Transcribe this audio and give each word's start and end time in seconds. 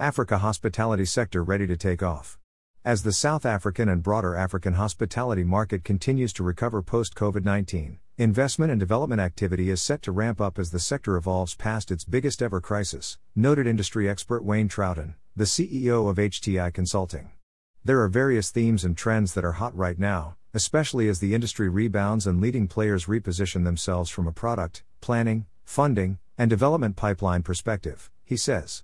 Africa 0.00 0.38
hospitality 0.38 1.04
sector 1.04 1.44
ready 1.44 1.66
to 1.66 1.76
take 1.76 2.02
off. 2.02 2.38
As 2.86 3.02
the 3.02 3.12
South 3.12 3.44
African 3.44 3.86
and 3.86 4.02
broader 4.02 4.34
African 4.34 4.72
hospitality 4.72 5.44
market 5.44 5.84
continues 5.84 6.32
to 6.32 6.42
recover 6.42 6.80
post 6.80 7.14
COVID 7.14 7.44
19, 7.44 7.98
investment 8.16 8.70
and 8.72 8.80
development 8.80 9.20
activity 9.20 9.68
is 9.68 9.82
set 9.82 10.00
to 10.00 10.10
ramp 10.10 10.40
up 10.40 10.58
as 10.58 10.70
the 10.70 10.78
sector 10.78 11.18
evolves 11.18 11.54
past 11.54 11.90
its 11.90 12.06
biggest 12.06 12.40
ever 12.40 12.62
crisis, 12.62 13.18
noted 13.36 13.66
industry 13.66 14.08
expert 14.08 14.42
Wayne 14.42 14.70
Troughton, 14.70 15.16
the 15.36 15.44
CEO 15.44 16.08
of 16.08 16.16
HTI 16.16 16.72
Consulting. 16.72 17.32
There 17.84 18.00
are 18.00 18.08
various 18.08 18.50
themes 18.50 18.86
and 18.86 18.96
trends 18.96 19.34
that 19.34 19.44
are 19.44 19.52
hot 19.52 19.76
right 19.76 19.98
now, 19.98 20.36
especially 20.54 21.10
as 21.10 21.20
the 21.20 21.34
industry 21.34 21.68
rebounds 21.68 22.26
and 22.26 22.40
leading 22.40 22.68
players 22.68 23.04
reposition 23.04 23.64
themselves 23.64 24.08
from 24.08 24.26
a 24.26 24.32
product, 24.32 24.82
planning, 25.02 25.44
funding, 25.62 26.18
and 26.38 26.48
development 26.48 26.96
pipeline 26.96 27.42
perspective, 27.42 28.10
he 28.24 28.38
says. 28.38 28.82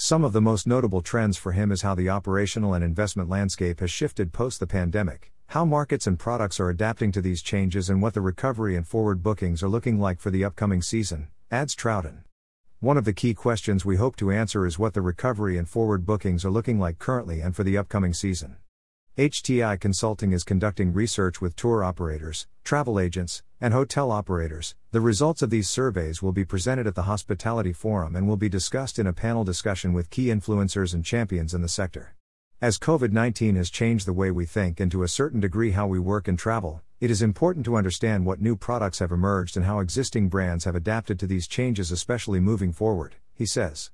Some 0.00 0.22
of 0.22 0.32
the 0.32 0.40
most 0.40 0.64
notable 0.64 1.02
trends 1.02 1.36
for 1.36 1.50
him 1.50 1.72
is 1.72 1.82
how 1.82 1.96
the 1.96 2.08
operational 2.08 2.72
and 2.72 2.84
investment 2.84 3.28
landscape 3.28 3.80
has 3.80 3.90
shifted 3.90 4.32
post 4.32 4.60
the 4.60 4.66
pandemic, 4.68 5.32
how 5.48 5.64
markets 5.64 6.06
and 6.06 6.16
products 6.16 6.60
are 6.60 6.70
adapting 6.70 7.10
to 7.10 7.20
these 7.20 7.42
changes, 7.42 7.90
and 7.90 8.00
what 8.00 8.14
the 8.14 8.20
recovery 8.20 8.76
and 8.76 8.86
forward 8.86 9.24
bookings 9.24 9.60
are 9.60 9.68
looking 9.68 9.98
like 9.98 10.20
for 10.20 10.30
the 10.30 10.44
upcoming 10.44 10.82
season, 10.82 11.26
adds 11.50 11.74
Troughton. 11.74 12.22
One 12.78 12.96
of 12.96 13.06
the 13.06 13.12
key 13.12 13.34
questions 13.34 13.84
we 13.84 13.96
hope 13.96 14.14
to 14.18 14.30
answer 14.30 14.66
is 14.66 14.78
what 14.78 14.94
the 14.94 15.02
recovery 15.02 15.58
and 15.58 15.68
forward 15.68 16.06
bookings 16.06 16.44
are 16.44 16.50
looking 16.50 16.78
like 16.78 17.00
currently 17.00 17.40
and 17.40 17.56
for 17.56 17.64
the 17.64 17.76
upcoming 17.76 18.14
season. 18.14 18.58
HTI 19.16 19.80
Consulting 19.80 20.30
is 20.30 20.44
conducting 20.44 20.92
research 20.92 21.40
with 21.40 21.56
tour 21.56 21.82
operators, 21.82 22.46
travel 22.62 23.00
agents, 23.00 23.42
and 23.60 23.74
hotel 23.74 24.10
operators. 24.10 24.74
The 24.92 25.00
results 25.00 25.42
of 25.42 25.50
these 25.50 25.68
surveys 25.68 26.22
will 26.22 26.32
be 26.32 26.44
presented 26.44 26.86
at 26.86 26.94
the 26.94 27.02
Hospitality 27.02 27.72
Forum 27.72 28.14
and 28.14 28.28
will 28.28 28.36
be 28.36 28.48
discussed 28.48 28.98
in 28.98 29.06
a 29.06 29.12
panel 29.12 29.44
discussion 29.44 29.92
with 29.92 30.10
key 30.10 30.26
influencers 30.26 30.94
and 30.94 31.04
champions 31.04 31.54
in 31.54 31.62
the 31.62 31.68
sector. 31.68 32.14
As 32.60 32.78
COVID 32.78 33.12
19 33.12 33.56
has 33.56 33.70
changed 33.70 34.06
the 34.06 34.12
way 34.12 34.30
we 34.30 34.46
think 34.46 34.80
and 34.80 34.90
to 34.90 35.02
a 35.02 35.08
certain 35.08 35.40
degree 35.40 35.72
how 35.72 35.86
we 35.86 35.98
work 35.98 36.28
and 36.28 36.38
travel, 36.38 36.82
it 37.00 37.10
is 37.10 37.22
important 37.22 37.64
to 37.66 37.76
understand 37.76 38.26
what 38.26 38.40
new 38.40 38.56
products 38.56 38.98
have 38.98 39.12
emerged 39.12 39.56
and 39.56 39.66
how 39.66 39.78
existing 39.78 40.28
brands 40.28 40.64
have 40.64 40.74
adapted 40.74 41.18
to 41.20 41.26
these 41.26 41.46
changes, 41.46 41.92
especially 41.92 42.40
moving 42.40 42.72
forward, 42.72 43.16
he 43.34 43.46
says 43.46 43.90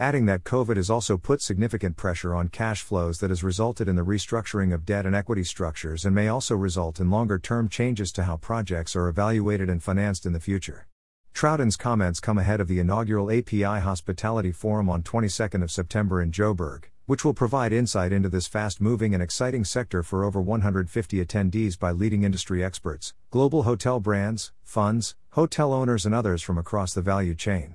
adding 0.00 0.24
that 0.24 0.44
COVID 0.44 0.76
has 0.76 0.88
also 0.88 1.18
put 1.18 1.42
significant 1.42 1.94
pressure 1.94 2.34
on 2.34 2.48
cash 2.48 2.80
flows 2.80 3.20
that 3.20 3.28
has 3.28 3.44
resulted 3.44 3.86
in 3.86 3.96
the 3.96 4.02
restructuring 4.02 4.72
of 4.72 4.86
debt 4.86 5.04
and 5.04 5.14
equity 5.14 5.44
structures 5.44 6.06
and 6.06 6.14
may 6.14 6.26
also 6.26 6.56
result 6.56 6.98
in 6.98 7.10
longer 7.10 7.38
term 7.38 7.68
changes 7.68 8.10
to 8.10 8.24
how 8.24 8.38
projects 8.38 8.96
are 8.96 9.08
evaluated 9.08 9.68
and 9.68 9.82
financed 9.82 10.24
in 10.24 10.32
the 10.32 10.40
future. 10.40 10.86
Troughton's 11.34 11.76
comments 11.76 12.18
come 12.18 12.38
ahead 12.38 12.62
of 12.62 12.66
the 12.66 12.78
inaugural 12.78 13.30
API 13.30 13.62
Hospitality 13.62 14.52
Forum 14.52 14.88
on 14.88 15.02
22nd 15.02 15.62
of 15.62 15.70
September 15.70 16.22
in 16.22 16.32
Joburg, 16.32 16.84
which 17.04 17.22
will 17.22 17.34
provide 17.34 17.70
insight 17.70 18.10
into 18.10 18.30
this 18.30 18.46
fast-moving 18.46 19.12
and 19.12 19.22
exciting 19.22 19.64
sector 19.66 20.02
for 20.02 20.24
over 20.24 20.40
150 20.40 21.22
attendees 21.22 21.78
by 21.78 21.90
leading 21.90 22.22
industry 22.22 22.64
experts, 22.64 23.12
global 23.30 23.64
hotel 23.64 24.00
brands, 24.00 24.50
funds, 24.62 25.14
hotel 25.32 25.74
owners 25.74 26.06
and 26.06 26.14
others 26.14 26.40
from 26.40 26.56
across 26.56 26.94
the 26.94 27.02
value 27.02 27.34
chain. 27.34 27.74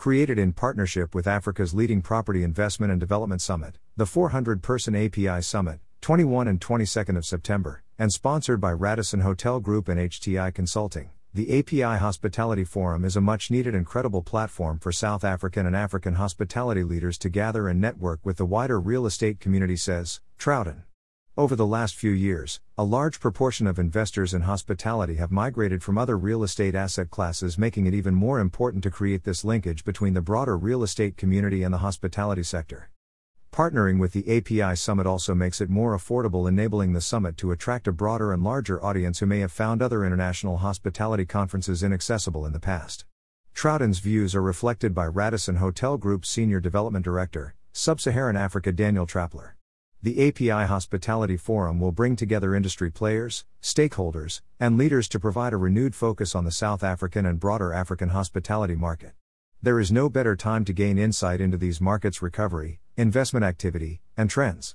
Created 0.00 0.38
in 0.38 0.54
partnership 0.54 1.14
with 1.14 1.26
Africa's 1.26 1.74
leading 1.74 2.00
property 2.00 2.42
investment 2.42 2.90
and 2.90 2.98
development 2.98 3.42
summit, 3.42 3.76
the 3.98 4.06
400 4.06 4.62
person 4.62 4.96
API 4.96 5.42
Summit, 5.42 5.78
21 6.00 6.48
and 6.48 6.58
22nd 6.58 7.18
of 7.18 7.26
September, 7.26 7.82
and 7.98 8.10
sponsored 8.10 8.62
by 8.62 8.72
Radisson 8.72 9.20
Hotel 9.20 9.60
Group 9.60 9.88
and 9.88 10.00
HTI 10.00 10.54
Consulting. 10.54 11.10
The 11.34 11.58
API 11.58 11.98
Hospitality 11.98 12.64
Forum 12.64 13.04
is 13.04 13.14
a 13.14 13.20
much 13.20 13.50
needed 13.50 13.74
and 13.74 13.84
credible 13.84 14.22
platform 14.22 14.78
for 14.78 14.90
South 14.90 15.22
African 15.22 15.66
and 15.66 15.76
African 15.76 16.14
hospitality 16.14 16.82
leaders 16.82 17.18
to 17.18 17.28
gather 17.28 17.68
and 17.68 17.78
network 17.78 18.20
with 18.24 18.38
the 18.38 18.46
wider 18.46 18.80
real 18.80 19.04
estate 19.04 19.38
community, 19.38 19.76
says 19.76 20.22
Troughton. 20.38 20.84
Over 21.40 21.56
the 21.56 21.66
last 21.66 21.94
few 21.94 22.10
years, 22.10 22.60
a 22.76 22.84
large 22.84 23.18
proportion 23.18 23.66
of 23.66 23.78
investors 23.78 24.34
in 24.34 24.42
hospitality 24.42 25.14
have 25.14 25.30
migrated 25.30 25.82
from 25.82 25.96
other 25.96 26.18
real 26.18 26.42
estate 26.42 26.74
asset 26.74 27.08
classes, 27.08 27.56
making 27.56 27.86
it 27.86 27.94
even 27.94 28.14
more 28.14 28.40
important 28.40 28.82
to 28.82 28.90
create 28.90 29.24
this 29.24 29.42
linkage 29.42 29.82
between 29.82 30.12
the 30.12 30.20
broader 30.20 30.58
real 30.58 30.82
estate 30.82 31.16
community 31.16 31.62
and 31.62 31.72
the 31.72 31.78
hospitality 31.78 32.42
sector. 32.42 32.90
Partnering 33.52 33.98
with 33.98 34.12
the 34.12 34.36
API 34.36 34.76
Summit 34.76 35.06
also 35.06 35.34
makes 35.34 35.62
it 35.62 35.70
more 35.70 35.96
affordable, 35.96 36.46
enabling 36.46 36.92
the 36.92 37.00
summit 37.00 37.38
to 37.38 37.52
attract 37.52 37.88
a 37.88 37.92
broader 37.92 38.34
and 38.34 38.44
larger 38.44 38.84
audience 38.84 39.20
who 39.20 39.24
may 39.24 39.38
have 39.38 39.50
found 39.50 39.80
other 39.80 40.04
international 40.04 40.58
hospitality 40.58 41.24
conferences 41.24 41.82
inaccessible 41.82 42.44
in 42.44 42.52
the 42.52 42.60
past. 42.60 43.06
Troughton's 43.54 44.00
views 44.00 44.34
are 44.34 44.42
reflected 44.42 44.94
by 44.94 45.06
Radisson 45.06 45.56
Hotel 45.56 45.96
Group's 45.96 46.28
Senior 46.28 46.60
Development 46.60 47.02
Director, 47.02 47.54
Sub 47.72 47.98
Saharan 47.98 48.36
Africa 48.36 48.72
Daniel 48.72 49.06
Trappler. 49.06 49.56
The 50.02 50.28
API 50.28 50.66
Hospitality 50.66 51.36
Forum 51.36 51.78
will 51.78 51.92
bring 51.92 52.16
together 52.16 52.54
industry 52.54 52.90
players, 52.90 53.44
stakeholders, 53.60 54.40
and 54.58 54.78
leaders 54.78 55.06
to 55.08 55.20
provide 55.20 55.52
a 55.52 55.58
renewed 55.58 55.94
focus 55.94 56.34
on 56.34 56.46
the 56.46 56.50
South 56.50 56.82
African 56.82 57.26
and 57.26 57.38
broader 57.38 57.74
African 57.74 58.08
hospitality 58.08 58.74
market. 58.74 59.12
There 59.60 59.78
is 59.78 59.92
no 59.92 60.08
better 60.08 60.36
time 60.36 60.64
to 60.64 60.72
gain 60.72 60.96
insight 60.96 61.38
into 61.38 61.58
these 61.58 61.82
markets' 61.82 62.22
recovery, 62.22 62.80
investment 62.96 63.44
activity, 63.44 64.00
and 64.16 64.30
trends. 64.30 64.74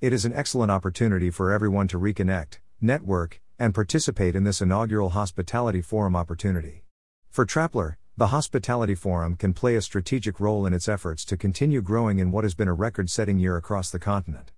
It 0.00 0.14
is 0.14 0.24
an 0.24 0.32
excellent 0.32 0.70
opportunity 0.70 1.28
for 1.28 1.52
everyone 1.52 1.86
to 1.88 1.98
reconnect, 1.98 2.60
network, 2.80 3.42
and 3.58 3.74
participate 3.74 4.34
in 4.34 4.44
this 4.44 4.62
inaugural 4.62 5.10
Hospitality 5.10 5.82
Forum 5.82 6.16
opportunity. 6.16 6.86
For 7.28 7.44
Trappler, 7.44 7.98
the 8.16 8.28
Hospitality 8.28 8.94
Forum 8.94 9.36
can 9.36 9.52
play 9.52 9.76
a 9.76 9.82
strategic 9.82 10.40
role 10.40 10.64
in 10.64 10.72
its 10.72 10.88
efforts 10.88 11.26
to 11.26 11.36
continue 11.36 11.82
growing 11.82 12.18
in 12.18 12.32
what 12.32 12.44
has 12.44 12.54
been 12.54 12.68
a 12.68 12.72
record 12.72 13.10
setting 13.10 13.38
year 13.38 13.58
across 13.58 13.90
the 13.90 13.98
continent. 13.98 14.50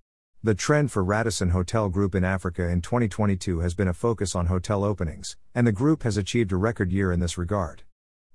The 0.45 0.53
trend 0.53 0.91
for 0.91 1.03
Radisson 1.03 1.49
Hotel 1.49 1.89
Group 1.89 2.13
in 2.13 2.23
Africa 2.23 2.69
in 2.69 2.79
2022 2.79 3.61
has 3.61 3.73
been 3.73 3.87
a 3.87 3.95
focus 3.95 4.35
on 4.35 4.45
hotel 4.45 4.83
openings, 4.83 5.37
and 5.55 5.65
the 5.65 5.71
group 5.71 6.03
has 6.03 6.17
achieved 6.17 6.51
a 6.51 6.55
record 6.55 6.91
year 6.91 7.11
in 7.11 7.19
this 7.19 7.35
regard. 7.35 7.81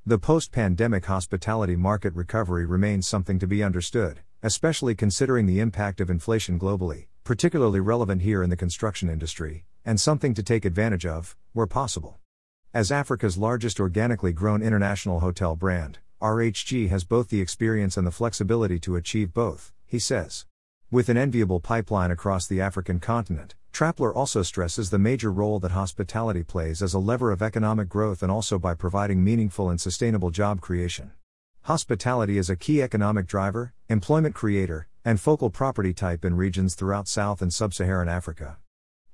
The 0.05 0.19
post 0.19 0.51
pandemic 0.51 1.05
hospitality 1.05 1.77
market 1.77 2.13
recovery 2.17 2.67
remains 2.67 3.07
something 3.07 3.39
to 3.39 3.47
be 3.47 3.63
understood, 3.63 4.23
especially 4.43 4.97
considering 4.97 5.47
the 5.47 5.61
impact 5.61 6.01
of 6.01 6.11
inflation 6.11 6.59
globally, 6.59 7.07
particularly 7.23 7.79
relevant 7.79 8.23
here 8.23 8.43
in 8.43 8.51
the 8.51 8.57
construction 8.57 9.09
industry, 9.09 9.65
and 9.85 10.01
something 10.01 10.35
to 10.35 10.43
take 10.43 10.65
advantage 10.65 11.07
of, 11.07 11.37
where 11.53 11.69
possible. 11.69 12.19
As 12.75 12.91
Africa's 12.91 13.39
largest 13.39 13.79
organically 13.79 14.33
grown 14.33 14.63
international 14.63 15.21
hotel 15.21 15.55
brand, 15.55 16.01
RHG 16.21 16.89
has 16.89 17.05
both 17.05 17.29
the 17.29 17.41
experience 17.41 17.97
and 17.97 18.05
the 18.05 18.11
flexibility 18.11 18.81
to 18.81 18.97
achieve 18.97 19.33
both, 19.33 19.73
he 19.87 20.01
says. 20.01 20.47
With 20.93 21.09
an 21.09 21.17
enviable 21.17 21.61
pipeline 21.61 22.11
across 22.11 22.49
the 22.49 22.61
African 22.61 22.99
continent, 22.99 23.55
Trappler 23.71 24.13
also 24.13 24.43
stresses 24.43 24.91
the 24.91 24.99
major 24.99 25.31
role 25.31 25.61
that 25.61 25.71
hospitality 25.71 26.43
plays 26.43 26.83
as 26.83 26.95
a 26.95 26.99
lever 26.99 27.31
of 27.31 27.43
economic 27.43 27.89
growth 27.89 28.25
and 28.25 28.33
also 28.33 28.59
by 28.59 28.75
providing 28.75 29.23
meaningful 29.23 29.71
and 29.71 29.81
sustainable 29.81 30.31
job 30.31 30.61
creation. 30.61 31.13
Hospitality 31.63 32.39
is 32.39 32.51
a 32.51 32.57
key 32.57 32.83
economic 32.83 33.29
driver, 33.29 33.73
employment 33.89 34.35
creator, 34.35 34.89
and 35.05 35.21
focal 35.21 35.49
property 35.49 35.95
type 35.95 36.25
in 36.25 36.35
regions 36.35 36.75
throughout 36.75 37.07
South 37.07 37.41
and 37.41 37.55
Sub 37.55 37.73
Saharan 37.73 38.09
Africa. 38.09 38.59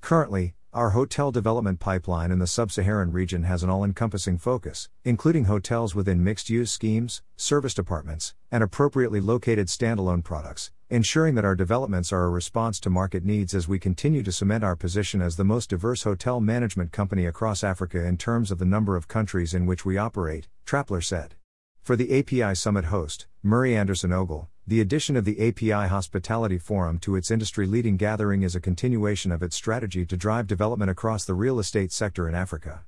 Currently, 0.01 0.55
our 0.77 0.91
hotel 0.91 1.33
development 1.33 1.81
pipeline 1.81 2.31
in 2.31 2.39
the 2.39 2.47
sub 2.47 2.71
Saharan 2.71 3.11
region 3.11 3.45
has 3.45 3.63
an 3.63 3.71
all 3.71 3.83
encompassing 3.83 4.37
focus, 4.37 4.91
including 5.05 5.47
hotels 5.47 5.95
within 5.95 6.23
mixed 6.23 6.51
use 6.51 6.71
schemes, 6.71 7.23
service 7.35 7.73
departments, 7.73 8.35
and 8.53 8.63
appropriately 8.63 9.19
located 9.19 9.69
standalone 9.69 10.23
products, 10.23 10.71
ensuring 10.91 11.35
that 11.35 11.47
our 11.47 11.55
developments 11.55 12.13
are 12.13 12.25
a 12.25 12.29
response 12.29 12.79
to 12.79 12.91
market 12.91 13.25
needs 13.25 13.55
as 13.55 13.67
we 13.67 13.79
continue 13.79 14.23
to 14.23 14.31
cement 14.31 14.63
our 14.63 14.77
position 14.77 15.23
as 15.23 15.37
the 15.37 15.45
most 15.45 15.71
diverse 15.71 16.03
hotel 16.03 16.41
management 16.41 16.93
company 16.93 17.25
across 17.25 17.65
Africa 17.65 18.05
in 18.05 18.19
terms 18.19 18.51
of 18.51 18.59
the 18.59 18.67
number 18.67 18.97
of 18.97 19.09
countries 19.09 19.55
in 19.55 19.65
which 19.65 19.87
we 19.87 19.97
operate, 19.97 20.47
Trappler 20.67 21.01
said. 21.01 21.37
For 21.83 21.97
the 21.97 22.19
API 22.19 22.55
Summit 22.55 22.85
host, 22.87 23.27
Murray 23.43 23.75
Anderson 23.75 24.13
Ogle, 24.13 24.51
the 24.69 24.81
addition 24.81 25.17
of 25.17 25.25
the 25.25 25.49
API 25.49 25.87
Hospitality 25.87 26.59
Forum 26.59 26.99
to 26.99 27.15
its 27.15 27.31
industry 27.31 27.69
leading 27.69 27.97
gathering 27.97 28.43
is 28.43 28.57
a 28.57 28.61
continuation 28.61 29.31
of 29.31 29.41
its 29.41 29.55
strategy 29.55 30.05
to 30.05 30.17
drive 30.17 30.49
development 30.49 30.91
across 30.91 31.25
the 31.25 31.35
real 31.35 31.61
estate 31.61 31.93
sector 31.93 32.29
in 32.29 32.35
Africa. 32.35 32.81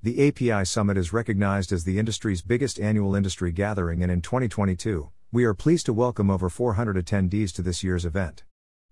The 0.00 0.28
API 0.28 0.64
Summit 0.64 0.96
is 0.96 1.12
recognized 1.12 1.72
as 1.72 1.82
the 1.82 1.98
industry's 1.98 2.40
biggest 2.40 2.78
annual 2.78 3.16
industry 3.16 3.50
gathering, 3.50 4.00
and 4.00 4.12
in 4.12 4.20
2022, 4.20 5.10
we 5.32 5.42
are 5.42 5.54
pleased 5.54 5.86
to 5.86 5.92
welcome 5.92 6.30
over 6.30 6.48
400 6.48 7.04
attendees 7.04 7.52
to 7.54 7.62
this 7.62 7.82
year's 7.82 8.04
event. 8.04 8.44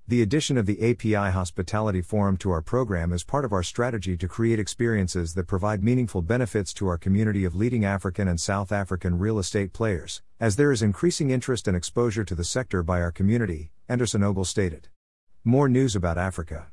The 0.08 0.20
addition 0.20 0.58
of 0.58 0.66
the 0.66 0.90
API 0.90 1.30
Hospitality 1.30 2.02
Forum 2.02 2.36
to 2.38 2.50
our 2.50 2.60
program 2.60 3.12
is 3.12 3.22
part 3.22 3.44
of 3.44 3.52
our 3.52 3.62
strategy 3.62 4.16
to 4.16 4.26
create 4.26 4.58
experiences 4.58 5.34
that 5.34 5.46
provide 5.46 5.84
meaningful 5.84 6.22
benefits 6.22 6.74
to 6.74 6.88
our 6.88 6.98
community 6.98 7.44
of 7.44 7.54
leading 7.54 7.84
African 7.84 8.26
and 8.26 8.40
South 8.40 8.72
African 8.72 9.16
real 9.16 9.38
estate 9.38 9.72
players, 9.72 10.20
as 10.42 10.56
there 10.56 10.72
is 10.72 10.82
increasing 10.82 11.30
interest 11.30 11.68
and 11.68 11.76
exposure 11.76 12.24
to 12.24 12.34
the 12.34 12.42
sector 12.42 12.82
by 12.82 13.00
our 13.00 13.12
community, 13.12 13.70
Anderson 13.88 14.24
Ogle 14.24 14.44
stated. 14.44 14.88
More 15.44 15.68
news 15.68 15.94
about 15.94 16.18
Africa. 16.18 16.71